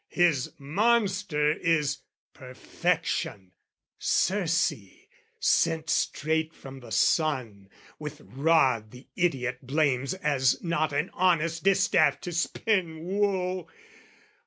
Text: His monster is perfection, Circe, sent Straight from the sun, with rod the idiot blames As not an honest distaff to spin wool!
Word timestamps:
His 0.09 0.53
monster 0.57 1.51
is 1.51 1.99
perfection, 2.33 3.51
Circe, 3.99 4.73
sent 5.39 5.91
Straight 5.91 6.55
from 6.55 6.79
the 6.79 6.91
sun, 6.91 7.69
with 7.99 8.21
rod 8.21 8.89
the 8.89 9.05
idiot 9.15 9.59
blames 9.61 10.15
As 10.15 10.59
not 10.63 10.91
an 10.91 11.11
honest 11.13 11.63
distaff 11.63 12.19
to 12.21 12.31
spin 12.31 13.03
wool! 13.05 13.69